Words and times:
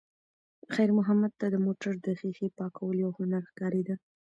خیر 0.73 0.89
محمد 0.97 1.31
ته 1.39 1.45
د 1.53 1.55
موټر 1.65 1.93
د 2.05 2.07
ښیښې 2.19 2.47
پاکول 2.59 2.95
یو 3.03 3.11
هنر 3.19 3.41
ښکارېده. 3.49 3.95